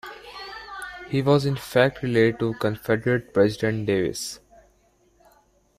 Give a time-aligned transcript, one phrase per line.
[1.09, 4.39] He was in fact related to Confederate President Davis.